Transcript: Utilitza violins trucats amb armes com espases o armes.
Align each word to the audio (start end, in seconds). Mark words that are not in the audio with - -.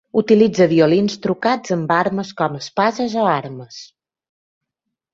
Utilitza 0.19 0.65
violins 0.71 1.17
trucats 1.25 1.75
amb 1.77 1.95
armes 1.97 2.33
com 2.41 2.59
espases 2.63 3.17
o 3.27 3.31
armes. 3.37 3.81